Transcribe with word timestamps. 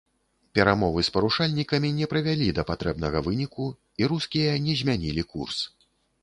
Перамовы 0.59 1.01
з 1.07 1.11
парушальнікамі 1.17 1.91
не 1.97 2.07
прывялі 2.13 2.47
да 2.61 2.65
патрэбнага 2.71 3.21
выніку, 3.29 3.69
і 4.03 4.09
рускія 4.15 4.57
не 4.65 4.75
змянілі 4.81 5.27
курс. 5.37 5.61